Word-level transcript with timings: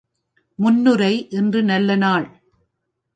முன்னுரை 0.59 1.11
இன்று 1.31 1.63
நல்ல 1.63 1.95
நாள்! 1.95 2.25